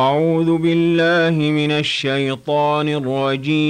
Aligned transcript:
أعوذ 0.00 0.56
بالله 0.56 1.50
من 1.50 1.70
الشيطان 1.70 2.88
الرجيم. 2.88 3.60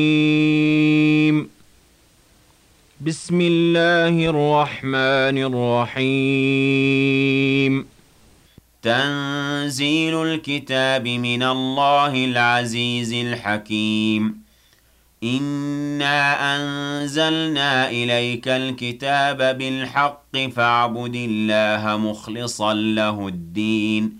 بسم 3.01 3.41
الله 3.41 4.31
الرحمن 4.31 5.37
الرحيم. 5.99 7.87
تنزيل 8.83 10.23
الكتاب 10.23 11.09
من 11.09 11.43
الله 11.43 12.25
العزيز 12.25 13.13
الحكيم. 13.13 14.43
إنا 15.25 16.57
أنزلنا 16.57 17.91
إليك 17.91 18.49
الكتاب 18.49 19.59
بالحق 19.59 20.37
فاعبد 20.57 21.15
الله 21.15 21.97
مخلصا 21.97 22.75
له 22.75 23.29
الدين. 23.29 24.20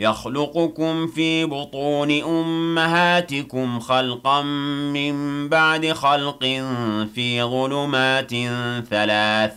يخلقكم 0.00 1.06
في 1.06 1.44
بطون 1.44 2.10
أمهاتكم 2.22 3.80
خلقا 3.80 4.42
من 4.92 5.48
بعد 5.48 5.92
خلق 5.92 6.44
في 7.14 7.42
ظلمات 7.42 8.30
ثلاث. 8.90 9.52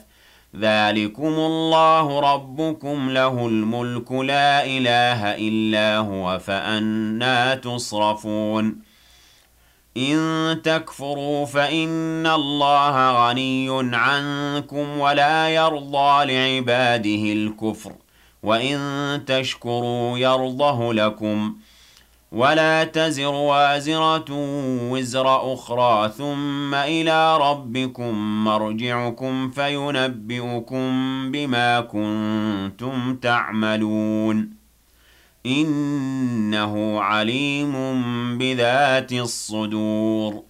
ذلكم 0.59 1.33
الله 1.33 2.19
ربكم 2.19 3.09
له 3.09 3.47
الملك 3.47 4.11
لا 4.11 4.65
إله 4.65 5.35
إلا 5.35 5.97
هو 5.97 6.39
فأنا 6.39 7.55
تصرفون. 7.55 8.77
إن 9.97 10.61
تكفروا 10.63 11.45
فإن 11.45 12.27
الله 12.27 13.29
غني 13.29 13.95
عنكم 13.95 14.99
ولا 14.99 15.49
يرضى 15.49 16.25
لعباده 16.25 17.33
الكفر. 17.33 18.02
وإن 18.43 18.79
تشكروا 19.27 20.17
يرضه 20.17 20.93
لكم 20.93 21.55
ولا 22.31 22.83
تزر 22.83 23.33
وازرة 23.33 24.25
وزر 24.91 25.53
أخرى 25.53 26.11
ثم 26.17 26.73
إلى 26.73 27.37
ربكم 27.37 28.43
مرجعكم 28.43 29.51
فينبئكم 29.51 30.91
بما 31.31 31.81
كنتم 31.81 33.15
تعملون 33.15 34.49
إنه 35.45 37.01
عليم 37.01 37.73
بذات 38.37 39.11
الصدور 39.13 40.43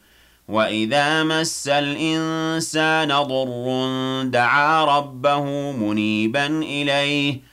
وإذا 0.47 1.23
مس 1.23 1.67
الإنسان 1.67 3.07
ضر 3.07 4.23
دعا 4.23 4.85
ربه 4.97 5.71
منيبا 5.71 6.45
إليه 6.47 7.52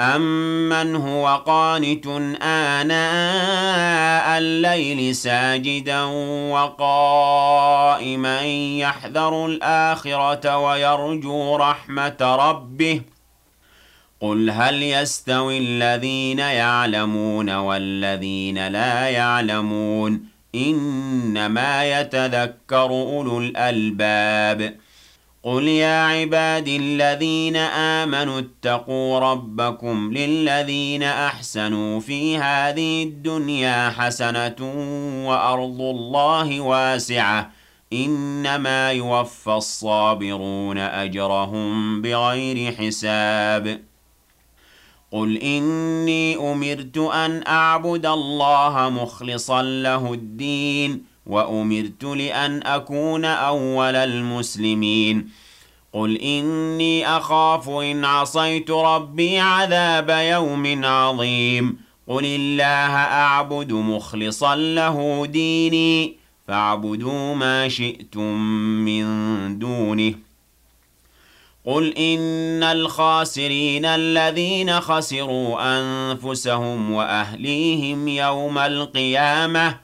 أَمَّنْ 0.00 0.96
هُوَ 0.96 1.36
قَانِتٌ 1.36 2.06
آنَاءَ 2.42 4.38
اللَّيْلِ 4.38 5.14
سَاجِدًا 5.16 6.02
وَقَائِمًا 6.50 8.42
يَحْذَرُ 8.78 9.46
الْآخِرَةَ 9.46 10.58
وَيَرْجُو 10.58 11.56
رَحْمَةَ 11.56 12.16
رَبِّهِ 12.20 13.00
قُلْ 14.20 14.50
هَلْ 14.50 14.82
يَسْتَوِي 14.82 15.58
الَّذِينَ 15.58 16.38
يَعْلَمُونَ 16.38 17.50
وَالَّذِينَ 17.50 18.68
لَا 18.68 19.08
يَعْلَمُونَ 19.08 20.20
إِنَّمَا 20.54 22.00
يَتَذَكَّرُ 22.00 22.90
أُولُو 22.90 23.38
الْأَلْبَابِ 23.38 24.76
قل 25.44 25.68
يا 25.68 26.04
عباد 26.04 26.68
الذين 26.68 27.56
آمنوا 27.56 28.38
اتقوا 28.40 29.18
ربكم 29.18 30.12
للذين 30.12 31.02
أحسنوا 31.02 32.00
في 32.00 32.38
هذه 32.38 33.02
الدنيا 33.02 33.90
حسنة 33.90 34.56
وأرض 35.26 35.80
الله 35.80 36.60
واسعة 36.60 37.50
إنما 37.92 38.92
يوفى 38.92 39.50
الصابرون 39.50 40.78
أجرهم 40.78 42.02
بغير 42.02 42.72
حساب 42.72 43.80
قل 45.12 45.36
إني 45.36 46.36
أمرت 46.52 46.96
أن 46.98 47.46
أعبد 47.46 48.06
الله 48.06 48.88
مخلصا 48.88 49.62
له 49.62 50.12
الدين 50.14 51.13
وأمرت 51.26 52.04
لأن 52.04 52.62
أكون 52.62 53.24
أول 53.24 53.96
المسلمين. 53.96 55.30
قل 55.92 56.16
إني 56.16 57.06
أخاف 57.06 57.68
إن 57.68 58.04
عصيت 58.04 58.70
ربي 58.70 59.38
عذاب 59.38 60.10
يوم 60.10 60.84
عظيم. 60.84 61.76
قل 62.08 62.24
الله 62.24 62.94
أعبد 62.96 63.72
مخلصا 63.72 64.56
له 64.56 65.26
ديني 65.26 66.16
فاعبدوا 66.48 67.34
ما 67.34 67.68
شئتم 67.68 68.34
من 68.84 69.58
دونه. 69.58 70.14
قل 71.66 71.94
إن 71.96 72.62
الخاسرين 72.62 73.84
الذين 73.84 74.80
خسروا 74.80 75.78
أنفسهم 75.78 76.92
وأهليهم 76.92 78.08
يوم 78.08 78.58
القيامة 78.58 79.83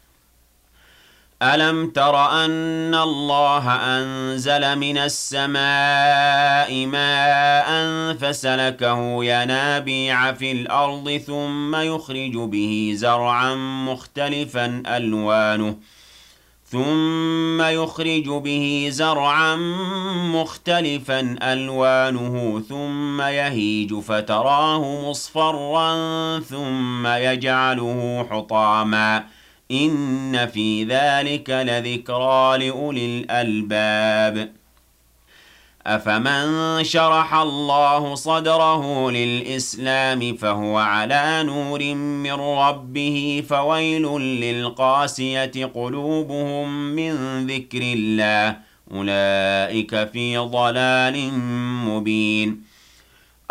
ألم 1.41 1.89
تر 1.89 2.45
أن 2.45 2.95
الله 2.95 3.71
أنزل 3.71 4.75
من 4.75 4.97
السماء 4.97 6.85
ماء 6.85 7.69
فسلكه 8.13 9.23
ينابيع 9.23 10.33
في 10.33 10.51
الأرض 10.51 11.21
ثم 11.27 11.75
يخرج 11.75 12.37
به 12.37 12.91
زرعا 12.95 13.55
مختلفا 13.55 14.83
ألوانه 14.87 15.77
ثم 16.65 17.61
يخرج 17.61 18.29
به 18.29 18.87
زرعا 18.91 19.55
مختلفا 20.35 21.35
ألوانه 21.43 22.63
ثم 22.69 23.21
يهيج 23.21 23.93
فتراه 23.93 25.09
مصفرا 25.09 25.89
ثم 26.39 27.07
يجعله 27.07 28.27
حطاما 28.31 29.23
إن 29.71 30.47
في 30.47 30.83
ذلك 30.83 31.49
لذكرى 31.49 32.57
لأولي 32.57 33.05
الألباب 33.05 34.51
أفمن 35.87 36.83
شرح 36.83 37.33
الله 37.33 38.15
صدره 38.15 39.11
للإسلام 39.11 40.35
فهو 40.35 40.77
على 40.77 41.43
نور 41.45 41.93
من 41.95 42.31
ربه 42.33 43.43
فويل 43.49 44.03
للقاسية 44.21 45.65
قلوبهم 45.75 46.95
من 46.95 47.13
ذكر 47.47 47.81
الله 47.81 48.57
أولئك 48.93 50.09
في 50.13 50.37
ضلال 50.37 51.33
مبين 51.85 52.70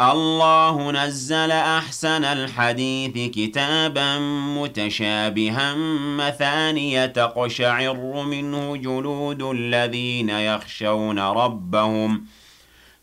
الله 0.00 0.90
نزل 0.90 1.50
أحسن 1.50 2.24
الحديث 2.24 3.30
كتابا 3.30 4.18
متشابها 4.58 5.74
مثانية 6.16 7.06
تقشعر 7.06 8.22
منه 8.22 8.76
جلود 8.76 9.42
الذين 9.42 10.30
يخشون 10.30 11.18
ربهم 11.18 12.24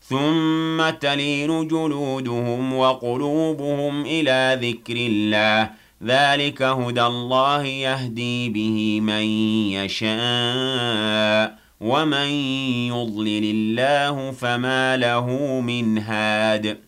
ثم 0.02 0.90
تلين 0.90 1.68
جلودهم 1.68 2.74
وقلوبهم 2.74 4.02
إلى 4.06 4.58
ذكر 4.62 4.96
الله. 4.96 5.70
ذلك 6.04 6.62
هدى 6.62 7.02
الله 7.02 7.64
يهدي 7.64 8.48
به 8.48 9.00
من 9.00 9.24
يشاء 9.72 11.58
ومن 11.80 12.28
يضلل 12.88 13.44
الله 13.44 14.30
فما 14.30 14.96
له 14.96 15.26
من 15.60 15.98
هاد. 15.98 16.87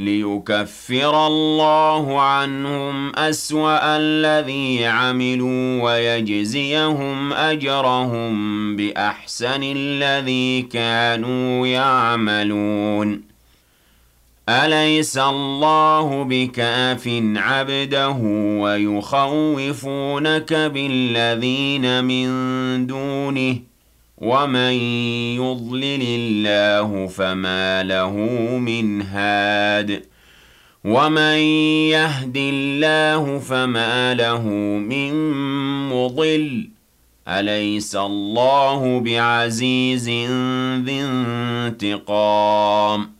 ليكفر 0.00 1.26
الله 1.26 2.20
عنهم 2.20 3.16
أسوأ 3.16 3.96
الذي 3.96 4.86
عملوا 4.86 5.82
ويجزيهم 5.82 7.32
أجرهم 7.32 8.76
بأحسن 8.76 9.60
الذي 9.62 10.62
كانوا 10.62 11.66
يعملون. 11.66 13.22
أليس 14.48 15.18
الله 15.18 16.24
بكاف 16.24 17.08
عبده 17.36 18.18
ويخوفونك 18.62 20.52
بالذين 20.52 22.04
من 22.04 22.86
دونه؟ 22.86 23.69
ومن 24.20 24.72
يضلل 25.40 26.02
الله 26.02 27.06
فما 27.06 27.82
له 27.82 28.12
من 28.58 29.02
هاد 29.02 30.02
ومن 30.84 31.38
يهد 31.94 32.36
الله 32.36 33.38
فما 33.38 34.14
له 34.14 34.42
من 34.78 35.12
مضل 35.88 36.68
أليس 37.28 37.96
الله 37.96 39.00
بعزيز 39.00 40.08
ذي 40.84 41.00
انتقام 41.66 43.19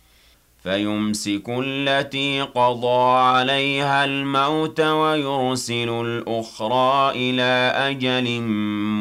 فَيُمْسِكُ 0.63 1.49
الَّتِي 1.49 2.41
قَضَىٰ 2.41 3.19
عَلَيْهَا 3.19 4.05
الْمَوْتَ 4.05 4.79
وَيُرْسِلُ 4.79 5.73
الْأُخْرَىٰ 5.73 7.11
إِلَىٰ 7.15 7.73
أَجَلٍ 7.89 8.41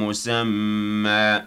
مُّسَمًّى 0.01 1.41
ۚ. 1.41 1.43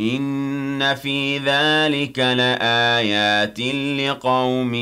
إِنَّ 0.00 0.94
فِي 0.94 1.38
ذَٰلِكَ 1.38 2.18
لَآيَاتٍ 2.18 3.60
لِّقَوْمٍ 3.60 4.74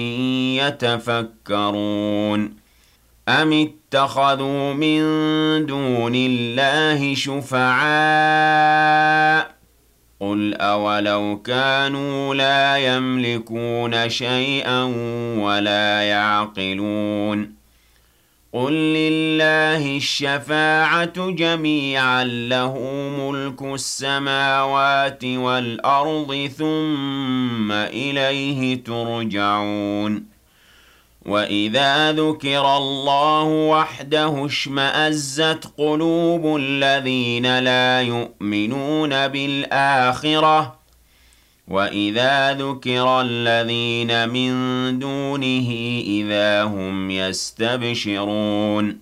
يَتَفَكَّرُونَ. 0.62 2.54
أَمِ 3.28 3.52
اتَّخَذُوا 3.52 4.72
مِن 4.72 5.00
دُونِ 5.66 6.12
اللَّهِ 6.14 7.14
شُفَعَاءَ؟ 7.14 9.51
قُلْ 10.22 10.54
أَوَلَوْ 10.54 11.42
كَانُوا 11.44 12.34
لَا 12.34 12.76
يَمْلِكُونَ 12.78 14.08
شَيْئًا 14.08 14.82
وَلَا 15.38 16.02
يَعْقِلُونَ 16.02 17.54
قُل 18.52 18.72
لِّلَّهِ 18.72 19.96
الشَّفَاعَةُ 19.96 21.30
جَمِيعًا 21.30 22.24
ۖ 22.24 22.26
لَّهُ 22.26 22.74
مُلْكُ 23.18 23.62
السَّمَاوَاتِ 23.62 25.24
وَالْأَرْضِ 25.24 26.50
ثُمَّ 26.58 27.72
إِلَيْهِ 27.72 28.84
تُرْجَعُونَ 28.84 30.31
وَإِذَا 31.26 32.12
ذُكِرَ 32.12 32.76
اللَّهُ 32.76 33.44
وَحْدَهُ 33.44 34.46
اشْمَأَزَّتْ 34.46 35.66
قُلُوبُ 35.78 36.56
الَّذِينَ 36.56 37.58
لَا 37.58 38.02
يُؤْمِنُونَ 38.02 39.28
بِالْآخِرَةِ 39.28 40.62
ۖ 40.62 40.68
وَإِذَا 41.68 42.52
ذُكِرَ 42.52 43.20
الَّذِينَ 43.20 44.28
مِن 44.28 44.52
دُونِهِ 44.98 45.70
إِذَا 46.06 46.62
هُمْ 46.62 47.10
يَسْتَبْشِرُونَ 47.10 49.01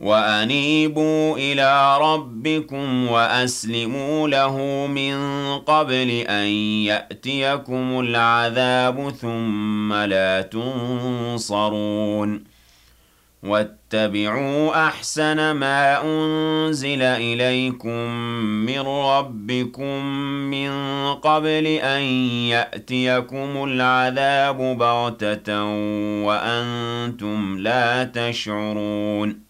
وأنيبوا 0.00 1.36
إلى 1.36 1.98
ربكم 2.00 3.08
وأسلموا 3.08 4.28
له 4.28 4.56
من 4.86 5.14
قبل 5.58 6.10
أن 6.10 6.46
يأتيكم 6.86 8.00
العذاب 8.00 9.10
ثم 9.10 9.92
لا 9.92 10.42
تنصرون 10.42 11.80
واتبعوا 13.42 14.86
أحسن 14.86 15.50
ما 15.50 16.04
أنزل 16.04 17.02
إليكم 17.02 18.10
من 18.66 18.80
ربكم 18.80 20.04
من 20.50 20.70
قبل 21.14 21.66
أن 21.66 22.02
يأتيكم 22.48 23.64
العذاب 23.64 24.78
بغتة 24.78 25.64
وأنتم 26.24 27.58
لا 27.58 28.04
تشعرون 28.04 29.49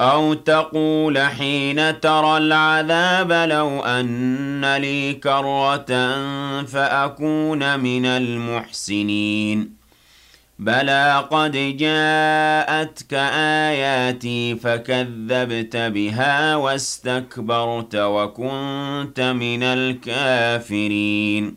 أَوْ 0.00 0.34
تَقُولَ 0.34 1.18
حِينَ 1.18 2.00
تَرَى 2.00 2.38
الْعَذَابَ 2.38 3.32
لَوْ 3.32 3.84
أَنَّ 3.84 4.76
لِي 4.76 5.12
كَرَّةً 5.12 5.92
فَأَكُونَ 6.64 7.80
مِنَ 7.80 8.06
الْمُحْسِنِينَ 8.06 9.80
بَلَى 10.58 11.28
قَدْ 11.30 11.52
جَاءَتْكَ 11.76 13.14
آيَاتِي 13.68 14.54
فَكَذَّبْتَ 14.54 15.76
بِهَا 15.76 16.56
وَاسْتَكْبَرْتَ 16.56 17.96
وَكُنْتَ 17.96 19.20
مِنَ 19.20 19.62
الْكَافِرِينَ 19.62 21.56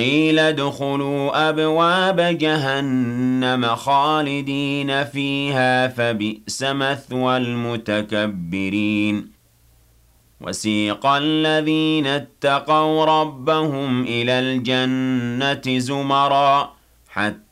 قيل 0.00 0.38
ادخلوا 0.38 1.48
أبواب 1.48 2.20
جهنم 2.20 3.66
خالدين 3.66 5.04
فيها 5.04 5.88
فبئس 5.88 6.62
مثوى 6.62 7.36
المتكبرين. 7.36 9.32
وسيق 10.40 11.06
الذين 11.06 12.06
اتقوا 12.06 13.04
ربهم 13.04 14.02
إلى 14.02 14.32
الجنة 14.32 15.78
زمرا 15.78 16.72
حتى 17.08 17.49